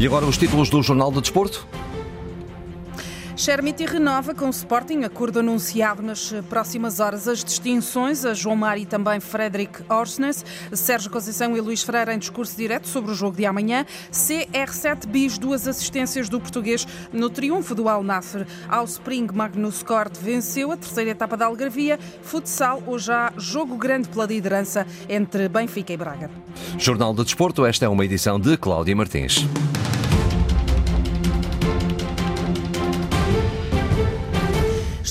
[0.00, 1.66] E agora os títulos do Jornal do Desporto.
[3.38, 7.26] Shermiti renova com o Sporting, acordo anunciado nas próximas horas.
[7.26, 12.18] As distinções a João Mário e também Frederic Orsnes, Sérgio Conceição e Luís Freire em
[12.18, 13.86] discurso direto sobre o jogo de amanhã.
[14.12, 18.46] CR7 bis, duas assistências do português no triunfo do Al Nasser.
[18.68, 21.98] Ao Spring, Magnus Cort venceu a terceira etapa da Algarvia.
[22.22, 26.30] Futsal, hoje há jogo grande pela liderança entre Benfica e Braga.
[26.76, 29.46] Jornal do Desporto, esta é uma edição de Cláudia Martins.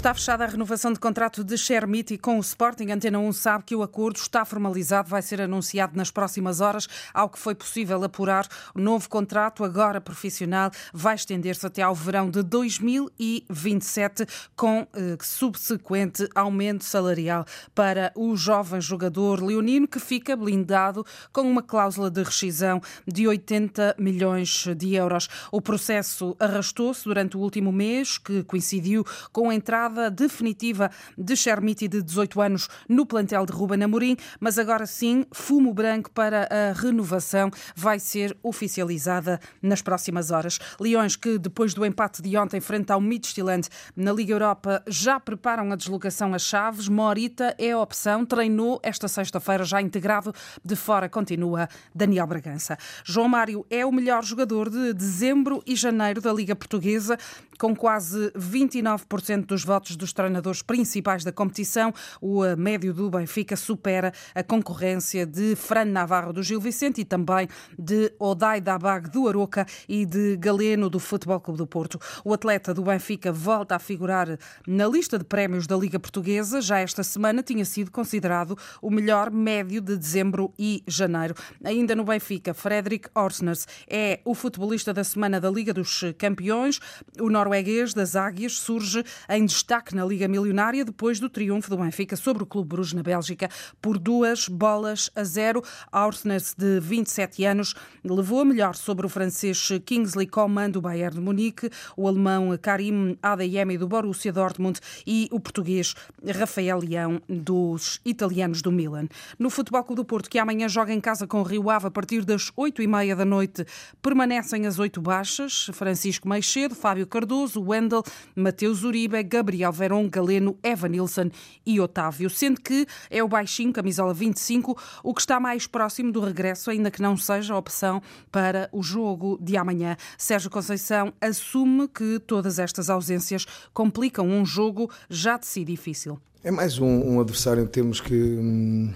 [0.07, 2.91] Está fechada a renovação de contrato de Shermiti com o Sporting.
[2.91, 6.87] Antena 1 sabe que o acordo está formalizado, vai ser anunciado nas próximas horas.
[7.13, 12.29] Ao que foi possível apurar, o novo contrato, agora profissional, vai estender-se até ao verão
[12.29, 14.25] de 2027,
[14.55, 17.43] com eh, subsequente aumento salarial
[17.75, 23.95] para o jovem jogador leonino, que fica blindado com uma cláusula de rescisão de 80
[23.99, 25.27] milhões de euros.
[25.51, 31.35] O processo arrastou-se durante o último mês, que coincidiu com a entrada entrada definitiva de
[31.35, 36.47] Chermiti, de 18 anos, no plantel de Ruben Amorim, mas agora sim, fumo branco para
[36.51, 40.59] a renovação vai ser oficializada nas próximas horas.
[40.79, 45.71] Leões que, depois do empate de ontem frente ao Midtjylland na Liga Europa, já preparam
[45.71, 46.87] a deslocação a Chaves.
[46.87, 50.33] Morita é a opção, treinou esta sexta-feira já integrado.
[50.63, 52.77] De fora continua Daniel Bragança.
[53.03, 57.17] João Mário é o melhor jogador de dezembro e janeiro da Liga Portuguesa,
[57.57, 61.93] com quase 29% dos votos dos treinadores principais da competição.
[62.21, 67.05] O eh, médio do Benfica supera a concorrência de Fran Navarro do Gil Vicente e
[67.05, 67.47] também
[67.77, 71.99] de Odai Dabag do Aroca e de Galeno do Futebol Clube do Porto.
[72.25, 74.37] O atleta do Benfica volta a figurar
[74.67, 76.61] na lista de prémios da Liga Portuguesa.
[76.61, 81.35] Já esta semana tinha sido considerado o melhor médio de dezembro e janeiro.
[81.63, 86.79] Ainda no Benfica, Frederic Orsners é o futebolista da semana da Liga dos Campeões.
[87.19, 91.75] O norueguês das Águias surge em destaque destaque na Liga Milionária depois do triunfo do
[91.75, 93.49] Benfica sobre o Clube Bruges na Bélgica
[93.81, 95.61] por duas bolas a zero.
[95.91, 101.21] Arsnes, de 27 anos, levou a melhor sobre o francês Kingsley Coman do Bayern de
[101.21, 105.93] Munique, o alemão Karim Adeyemi do Borussia Dortmund e o português
[106.25, 109.09] Rafael Leão dos italianos do Milan.
[109.37, 111.91] No Futebol Clube do Porto, que amanhã joga em casa com o Rio Ave a
[111.91, 113.65] partir das 8 e meia da noite,
[114.01, 115.69] permanecem as oito baixas.
[115.73, 118.01] Francisco Meixedo, Fábio Cardoso, Wendel,
[118.33, 121.29] Mateus Uribe, Gabriel Gabriel Verón, Galeno, Evan Nilsson
[121.65, 126.19] e Otávio, sendo que é o baixinho, camisola 25, o que está mais próximo do
[126.19, 128.01] regresso, ainda que não seja opção
[128.31, 129.97] para o jogo de amanhã.
[130.17, 136.19] Sérgio Conceição assume que todas estas ausências complicam um jogo já de si difícil.
[136.43, 138.93] É mais um, um adversário que temos que, hum,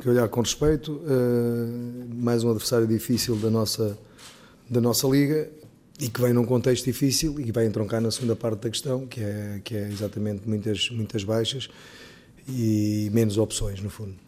[0.00, 3.98] que olhar com respeito, uh, mais um adversário difícil da nossa,
[4.68, 5.50] da nossa liga
[5.98, 9.20] e que vem num contexto difícil e vai entroncar na segunda parte da questão, que
[9.20, 11.68] é, que é exatamente muitas, muitas baixas
[12.48, 14.24] e menos opções, no fundo.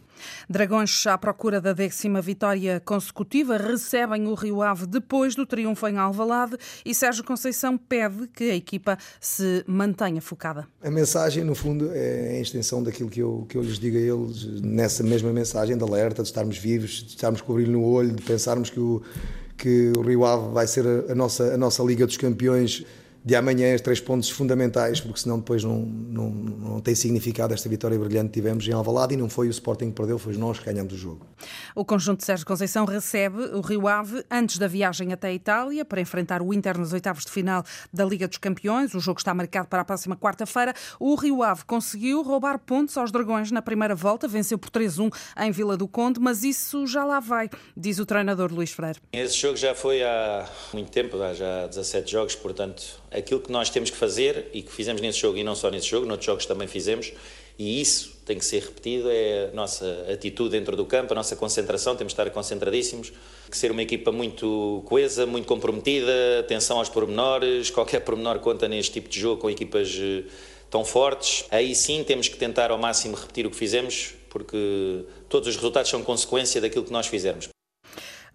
[0.49, 5.97] Dragões, à procura da décima vitória consecutiva, recebem o Rio Ave depois do triunfo em
[5.97, 10.67] Alvalade e Sérgio Conceição pede que a equipa se mantenha focada.
[10.81, 13.99] A mensagem, no fundo, é a extensão daquilo que eu, que eu lhes digo a
[13.99, 17.83] eles, nessa mesma mensagem de alerta, de estarmos vivos, de estarmos com o brilho no
[17.83, 19.03] olho, de pensarmos que o
[19.57, 22.85] que o Rio Ave vai ser a, a, nossa, a nossa Liga dos Campeões
[23.27, 27.67] de amanhã, os três pontos fundamentais, porque senão depois não, não, não tem significado esta
[27.67, 30.59] vitória brilhante que tivemos em Alvalade e não foi o Sporting que perdeu, foi nós
[30.59, 31.27] que ganhamos o jogo.
[31.75, 35.83] O conjunto de Sérgio Conceição recebe o Rio Ave antes da viagem até a Itália
[35.83, 38.93] para enfrentar o Inter nos oitavos de final da Liga dos Campeões.
[38.93, 40.73] O jogo está marcado para a próxima quarta-feira.
[40.97, 45.51] O Rio Ave conseguiu roubar pontos aos Dragões na primeira volta, venceu por 3-1 em
[45.51, 48.99] Vila do Conde, mas isso já lá vai, diz o treinador Luís Freire.
[49.11, 53.69] Esse jogo já foi há muito tempo, já há 17 jogos, portanto aquilo que nós
[53.69, 56.45] temos que fazer e que fizemos nesse jogo e não só nesse jogo, noutros jogos
[56.45, 57.11] também fizemos,
[57.57, 61.35] e isso tem que ser repetido, é a nossa atitude dentro do campo, a nossa
[61.35, 63.11] concentração, temos que estar concentradíssimos,
[63.49, 68.91] que ser uma equipa muito coesa, muito comprometida, atenção aos pormenores, qualquer pormenor conta neste
[68.91, 70.23] tipo de jogo com equipas eh,
[70.69, 71.45] tão fortes.
[71.49, 75.89] Aí sim temos que tentar ao máximo repetir o que fizemos, porque todos os resultados
[75.89, 77.56] são consequência daquilo que nós fizermos.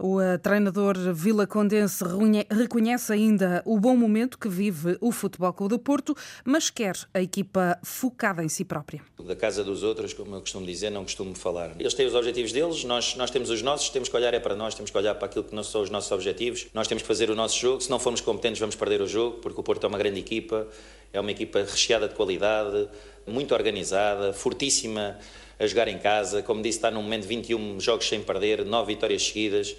[0.05, 2.03] O eh, treinador Vila Condense
[2.51, 7.23] reconhece ainda o bom momento que vive o Futebol Clube do Porto, mas quer a
[7.23, 9.01] equipa focada em si própria.
[9.25, 11.71] Da casa dos outros, como eu costumo dizer, não costumo falar.
[11.79, 14.57] Eles têm os objetivos deles, nós, nós temos os nossos, temos que olhar é para
[14.57, 16.67] nós, temos que olhar para aquilo que não são os nossos objetivos.
[16.75, 19.39] Nós temos que fazer o nosso jogo, se não formos competentes vamos perder o jogo,
[19.39, 20.67] porque o Porto é uma grande equipa,
[21.13, 22.89] é uma equipa recheada de qualidade,
[23.25, 25.17] muito organizada, fortíssima
[25.63, 26.43] a jogar em casa.
[26.43, 29.77] Como disse, está num momento de 21 jogos sem perder, 9 vitórias seguidas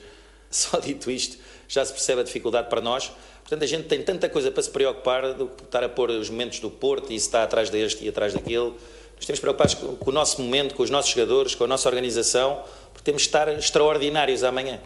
[0.53, 1.37] Só dito isto,
[1.67, 3.11] já se percebe a dificuldade para nós.
[3.41, 6.29] Portanto, a gente tem tanta coisa para se preocupar do que estar a pôr os
[6.29, 8.73] momentos do Porto e se está atrás deste e atrás daquele.
[9.15, 11.89] Nós temos preocupados com, com o nosso momento, com os nossos jogadores, com a nossa
[11.89, 12.63] organização,
[12.93, 14.79] porque temos de estar extraordinários amanhã.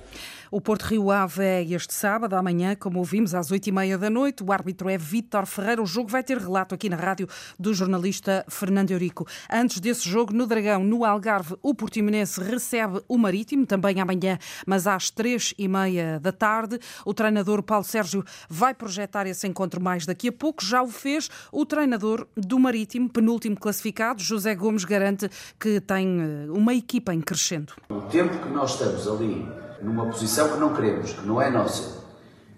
[0.49, 4.09] O Porto Rio Ave é este sábado, amanhã, como ouvimos, às oito e meia da
[4.09, 4.43] noite.
[4.43, 5.81] O árbitro é Vítor Ferreira.
[5.81, 7.27] O jogo vai ter relato aqui na rádio
[7.59, 9.27] do jornalista Fernando Eurico.
[9.51, 14.87] Antes desse jogo, no Dragão, no Algarve, o Portimonense recebe o Marítimo, também amanhã, mas
[14.87, 16.79] às três e meia da tarde.
[17.05, 20.63] O treinador Paulo Sérgio vai projetar esse encontro mais daqui a pouco.
[20.63, 25.29] Já o fez o treinador do Marítimo, penúltimo classificado, José Gomes, garante
[25.59, 27.73] que tem eh, uma equipa em crescendo.
[27.89, 32.05] O tempo que nós estamos ali numa posição que não queremos, que não é nossa.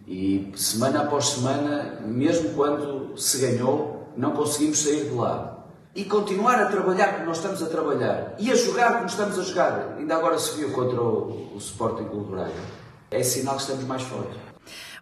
[0.08, 5.68] E semana após semana, mesmo quando se ganhou, não conseguimos sair de lá.
[5.96, 9.44] E continuar a trabalhar como nós estamos a trabalhar e a jogar como estamos a
[9.44, 9.96] jogar.
[9.98, 12.52] Ainda agora se viu contra o, o Sporting Clube Braga.
[13.12, 14.49] É sinal que estamos mais fortes.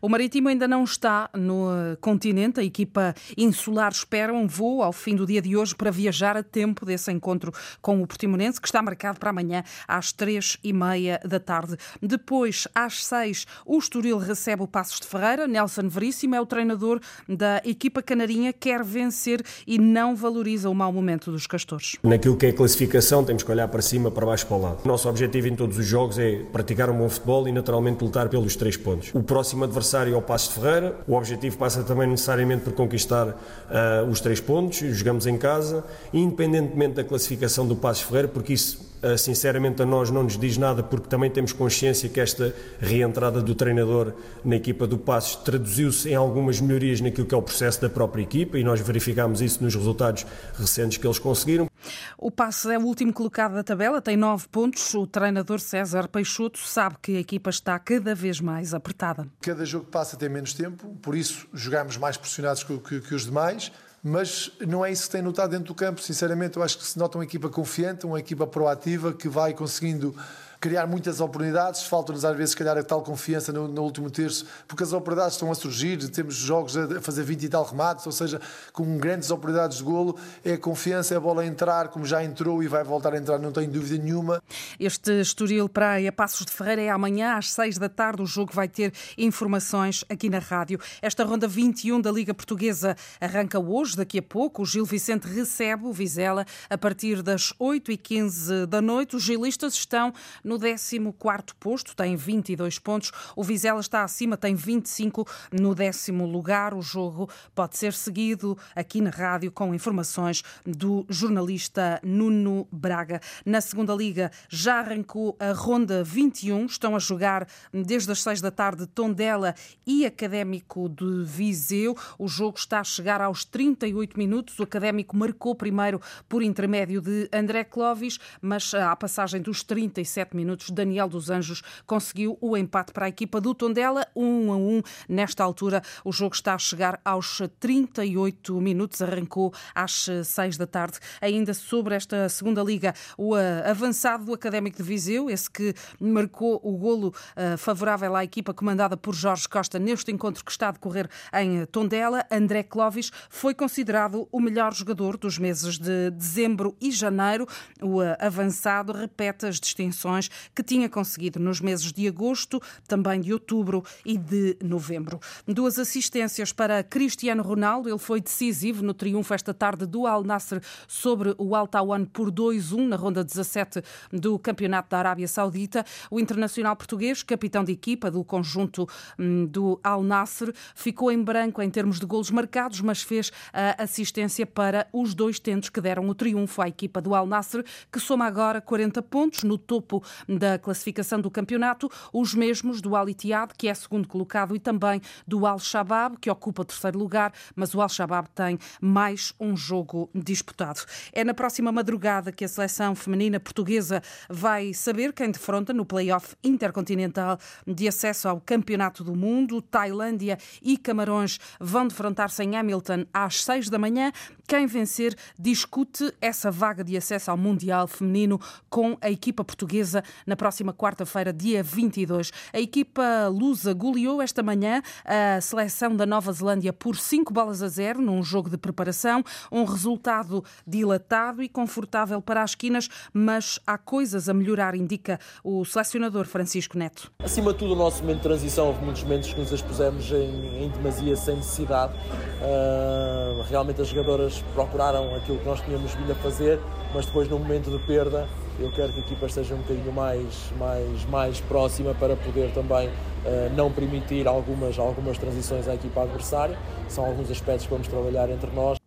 [0.01, 2.59] O Marítimo ainda não está no eh, continente.
[2.59, 6.43] A equipa insular espera um voo ao fim do dia de hoje para viajar a
[6.43, 7.51] tempo desse encontro
[7.81, 11.75] com o Portimonense, que está marcado para amanhã às três e meia da tarde.
[12.01, 15.47] Depois, às seis, o Estoril recebe o Passos de Ferreira.
[15.47, 20.93] Nelson Veríssimo é o treinador da equipa canarinha, quer vencer e não valoriza o mau
[20.93, 21.95] momento dos castores.
[22.03, 24.81] Naquilo que é classificação, temos que olhar para cima, para baixo, para o lado.
[24.85, 28.29] O nosso objetivo em todos os jogos é praticar um bom futebol e, naturalmente, lutar
[28.29, 29.11] pelos três pontos.
[29.13, 30.95] O próximo adversário adversário ao Passo de Ferreira.
[31.07, 34.79] O objetivo passa também necessariamente por conquistar uh, os três pontos.
[34.79, 39.85] Jogamos em casa, independentemente da classificação do Passo de Ferreira, porque isso uh, sinceramente a
[39.85, 44.11] nós não nos diz nada, porque também temos consciência que esta reentrada do treinador
[44.43, 48.23] na equipa do Passos traduziu-se em algumas melhorias naquilo que é o processo da própria
[48.23, 50.25] equipa e nós verificámos isso nos resultados
[50.59, 51.69] recentes que eles conseguiram.
[52.17, 54.93] O Passo é o último colocado da tabela, tem nove pontos.
[54.93, 59.27] O treinador César Peixoto sabe que a equipa está cada vez mais apertada.
[59.41, 63.15] Cada jogo que passa tem menos tempo, por isso jogamos mais pressionados que, que, que
[63.15, 63.71] os demais
[64.03, 65.99] mas não é isso que tem notado dentro do campo.
[65.99, 70.15] Sinceramente, eu acho que se nota uma equipa confiante, uma equipa proativa que vai conseguindo
[70.59, 71.83] criar muitas oportunidades.
[71.83, 75.35] Falta-nos às vezes, se calhar, a tal confiança no, no, último terço, porque as oportunidades
[75.35, 75.97] estão a surgir.
[76.09, 78.41] Temos jogos a fazer 20 e tal remates, ou seja,
[78.73, 80.17] com grandes oportunidades de golo.
[80.43, 83.17] É a confiança, é a bola a entrar, como já entrou e vai voltar a
[83.17, 84.41] entrar, não tenho dúvida nenhuma.
[84.79, 88.21] Este Estoril Praia Passos de Ferreira é amanhã às 6 da tarde.
[88.21, 90.79] O jogo vai ter informações aqui na rádio.
[91.01, 94.63] Esta ronda 21 da Liga Portuguesa arranca hoje, daqui a pouco.
[94.63, 99.15] O Gil Vicente recebe o Vizela a partir das 8h15 da noite.
[99.15, 100.13] Os gilistas estão
[100.47, 103.11] no 14 posto, tem 22 pontos.
[103.35, 106.73] O Vizela está acima, tem 25 no décimo lugar.
[106.73, 113.19] O jogo pode ser seguido aqui na rádio com informações do jornalista Nuno Braga.
[113.45, 116.65] Na segunda liga já arrancou a ronda 21.
[116.65, 119.53] Estão a jogar desde as 6 da tarde Tondela
[119.85, 121.95] e Académico de Viseu.
[122.17, 124.57] O jogo está a chegar aos 38 minutos.
[124.59, 125.99] O Académico marcou primeiro
[126.29, 132.37] por intermédio de André Clovis, mas à passagem dos 37 minutos, Daniel dos Anjos conseguiu
[132.39, 134.81] o empate para a equipa do Tondela, 1 a 1.
[135.09, 140.99] Nesta altura, o jogo está a chegar aos 38 minutos, arrancou às 6 da tarde.
[141.21, 146.59] Ainda sobre esta segunda liga, o eh, avançado do Académico de Viseu, esse que marcou
[146.63, 150.71] o golo eh, favorável à equipa comandada por Jorge Costa neste encontro que está a
[150.71, 156.91] decorrer em Tondela, André Clovis, foi considerado o melhor jogador dos meses de dezembro e
[156.91, 157.47] janeiro.
[157.81, 163.33] O eh, avançado repete as distinções que tinha conseguido nos meses de agosto, também de
[163.33, 165.19] outubro e de novembro.
[165.45, 170.61] Duas assistências para Cristiano Ronaldo, ele foi decisivo no triunfo esta tarde do Al Nasser
[170.87, 173.81] sobre o Al Tawan por 2-1 na ronda 17
[174.11, 175.85] do Campeonato da Arábia Saudita.
[176.09, 181.61] O internacional português, capitão de equipa do conjunto hum, do Al Nasser, ficou em branco
[181.61, 186.07] em termos de golos marcados, mas fez a assistência para os dois tentos que deram
[186.09, 190.57] o triunfo à equipa do Al Nasser, que soma agora 40 pontos no topo da
[190.57, 195.45] classificação do campeonato, os mesmos do Al Ittihad, que é segundo colocado, e também do
[195.45, 200.81] Al Shabaab, que ocupa terceiro lugar, mas o Al Shabaab tem mais um jogo disputado.
[201.11, 206.35] É na próxima madrugada que a seleção feminina portuguesa vai saber quem defronta no play-off
[206.43, 209.61] intercontinental de acesso ao Campeonato do Mundo.
[209.61, 214.11] Tailândia e Camarões vão defrontar-se em Hamilton às seis da manhã.
[214.47, 220.35] Quem vencer discute essa vaga de acesso ao Mundial Feminino com a equipa portuguesa na
[220.35, 222.31] próxima quarta-feira, dia 22.
[222.53, 227.67] A equipa lusa goleou esta manhã a seleção da Nova Zelândia por 5 bolas a
[227.67, 233.77] 0 num jogo de preparação, um resultado dilatado e confortável para as esquinas, mas há
[233.77, 237.11] coisas a melhorar, indica o selecionador Francisco Neto.
[237.19, 240.63] Acima de tudo, o nosso momento de transição, houve muitos momentos que nos expusemos em,
[240.63, 241.93] em demasia sem necessidade.
[241.93, 246.59] Uh, realmente as jogadoras procuraram aquilo que nós tínhamos vindo a fazer,
[246.93, 248.27] mas depois no momento de perda
[248.59, 252.87] eu quero que a equipa esteja um bocadinho mais, mais, mais próxima para poder também
[252.87, 256.57] uh, não permitir algumas, algumas transições à equipa adversária.
[256.89, 258.77] São alguns aspectos que vamos trabalhar entre nós.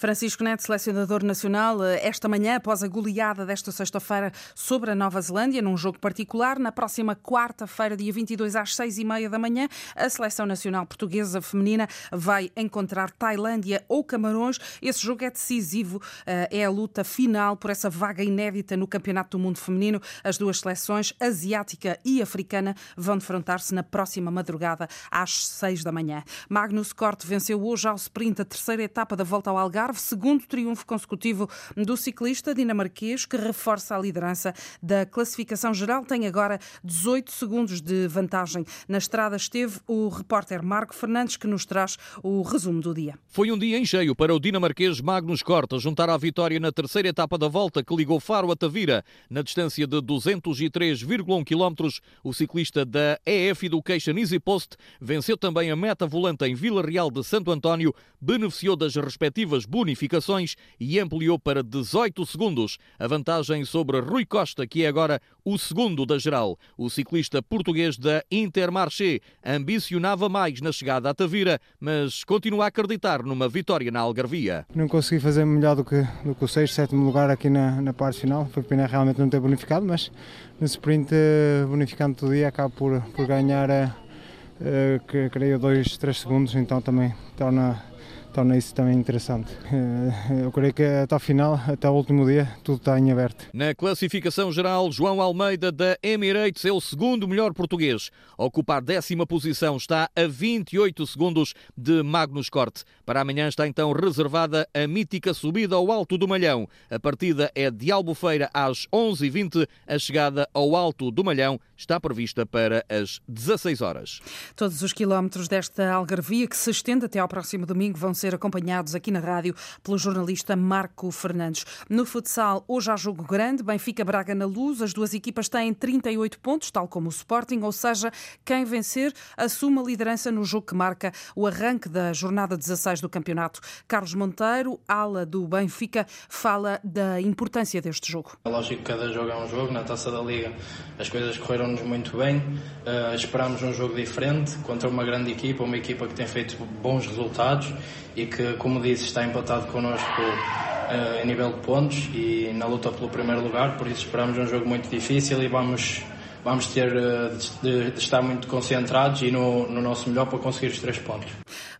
[0.00, 5.20] Francisco Neto, selecionador nacional, eh, esta manhã, após a goleada desta sexta-feira sobre a Nova
[5.20, 9.68] Zelândia, num jogo particular, na próxima quarta-feira, dia 22, às seis e meia da manhã,
[9.94, 14.58] a seleção nacional portuguesa feminina vai encontrar Tailândia ou Camarões.
[14.80, 19.36] Esse jogo é decisivo, eh, é a luta final por essa vaga inédita no Campeonato
[19.36, 20.00] do Mundo Feminino.
[20.24, 26.24] As duas seleções, asiática e africana, vão defrontar-se na próxima madrugada, às seis da manhã.
[26.48, 30.46] Magnus Corte venceu hoje ao sprint a terceira etapa da volta ao Algarve Algarve, segundo
[30.46, 36.04] triunfo consecutivo do ciclista dinamarquês, que reforça a liderança da classificação geral.
[36.04, 38.64] Tem agora 18 segundos de vantagem.
[38.88, 43.18] Na estrada esteve o repórter Marco Fernandes, que nos traz o resumo do dia.
[43.28, 47.08] Foi um dia em cheio para o dinamarquês Magnus Corta juntar à vitória na terceira
[47.08, 49.04] etapa da volta que ligou Faro a Tavira.
[49.28, 51.88] Na distância de 203,1 km,
[52.22, 57.10] o ciclista da EF Education Easy Post venceu também a meta volante em Vila Real
[57.10, 63.98] de Santo António, beneficiou das respectivas bonificações e ampliou para 18 segundos a vantagem sobre
[63.98, 66.58] Rui Costa, que é agora o segundo da geral.
[66.76, 73.22] O ciclista português da Intermarché ambicionava mais na chegada à Tavira, mas continua a acreditar
[73.22, 74.66] numa vitória na Algarvia.
[74.74, 77.94] Não consegui fazer melhor do que, do que o 6, 7 lugar aqui na, na
[77.94, 78.46] parte final.
[78.52, 80.12] Foi pena realmente não ter bonificado, mas
[80.60, 86.18] no sprint, eh, bonificando todo dia, acabo por, por ganhar, uh, que, creio, 2, 3
[86.18, 87.82] segundos, então também torna
[88.30, 89.50] torna isso também interessante.
[89.72, 93.46] Eh, eu creio que até ao final, até o último dia, tudo está em aberto.
[93.52, 98.10] Na classificação geral, João Almeida da Emirates é o segundo melhor português.
[98.38, 102.84] Ocupa a décima posição, está a 28 segundos de Magnus Corte.
[103.04, 106.68] Para amanhã está então reservada a mítica subida ao Alto do Malhão.
[106.90, 109.66] A partida é de Albufeira às 11h20.
[109.86, 114.20] A chegada ao Alto do Malhão está prevista para as 16 horas.
[114.54, 118.94] Todos os quilómetros desta algarvia, que se estende até ao próximo domingo, vão ser acompanhados
[118.94, 121.64] aqui na rádio pelo jornalista Marco Fernandes.
[121.88, 124.82] No futsal, hoje há jogo grande, Benfica-Braga na luz.
[124.82, 128.12] As duas equipas têm 38 pontos, tal como o Sporting, ou seja,
[128.44, 133.08] quem vencer assume a liderança no jogo que marca o arranque da jornada 16 do
[133.08, 133.60] campeonato.
[133.88, 138.36] Carlos Monteiro, ala do Benfica, fala da importância deste jogo.
[138.44, 139.72] É lógico que cada jogo é um jogo.
[139.72, 140.52] Na taça da Liga
[140.98, 142.36] as coisas correram-nos muito bem.
[142.36, 147.06] Uh, esperámos um jogo diferente contra uma grande equipa, uma equipa que tem feito bons
[147.06, 147.72] resultados
[148.16, 152.90] e que, como disse, está empatado connosco uh, em nível de pontos e na luta
[152.90, 156.02] pelo primeiro lugar, por isso esperamos um jogo muito difícil e vamos,
[156.44, 160.72] vamos ter uh, de, de, estar muito concentrados e no, no nosso melhor para conseguir
[160.72, 161.30] os três pontos.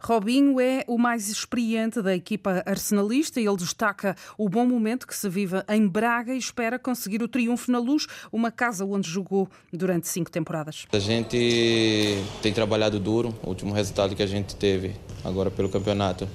[0.01, 3.41] Robinho é o mais experiente da equipa arsenalista.
[3.41, 7.71] Ele destaca o bom momento que se vive em Braga e espera conseguir o triunfo
[7.71, 10.87] na luz, uma casa onde jogou durante cinco temporadas.
[10.93, 13.35] A gente tem trabalhado duro.
[13.43, 16.29] O último resultado que a gente teve agora pelo campeonato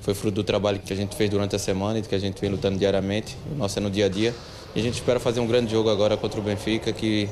[0.00, 2.40] foi fruto do trabalho que a gente fez durante a semana e que a gente
[2.40, 3.36] vem lutando diariamente.
[3.52, 4.34] O nosso é no dia a dia.
[4.74, 7.28] E a gente espera fazer um grande jogo agora contra o Benfica, que,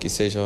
[0.00, 0.40] que seja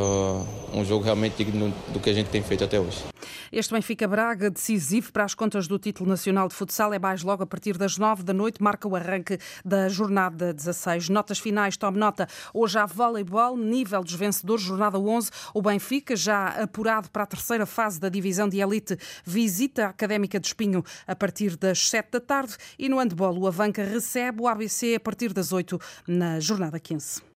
[0.73, 3.04] um jogo realmente digno do que a gente tem feito até hoje.
[3.52, 7.44] Este Benfica Braga, decisivo para as contas do título nacional de futsal, é mais logo
[7.44, 11.08] a partir das nove da noite, marca o arranque da jornada 16.
[11.08, 12.26] Notas finais, tome nota.
[12.52, 15.30] Hoje há voleibol, nível dos vencedores, jornada 11.
[15.54, 20.40] O Benfica, já apurado para a terceira fase da divisão de elite, visita a Académica
[20.40, 22.56] de Espinho a partir das sete da tarde.
[22.76, 27.23] E no handball, o Avanca recebe o ABC a partir das oito na jornada 15.